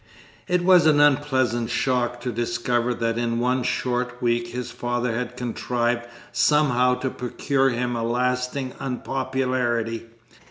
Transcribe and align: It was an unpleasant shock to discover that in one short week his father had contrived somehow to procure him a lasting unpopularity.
It 0.47 0.63
was 0.63 0.87
an 0.87 0.99
unpleasant 0.99 1.69
shock 1.69 2.19
to 2.21 2.31
discover 2.31 2.95
that 2.95 3.19
in 3.19 3.37
one 3.37 3.61
short 3.61 4.19
week 4.19 4.47
his 4.47 4.71
father 4.71 5.13
had 5.15 5.37
contrived 5.37 6.07
somehow 6.31 6.95
to 7.01 7.11
procure 7.11 7.69
him 7.69 7.95
a 7.95 8.01
lasting 8.01 8.73
unpopularity. 8.79 10.07